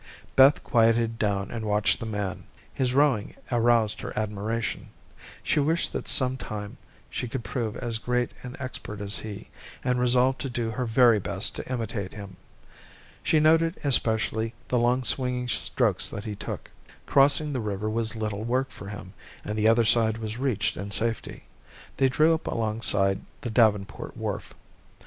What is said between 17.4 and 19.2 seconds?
the river was little work for him,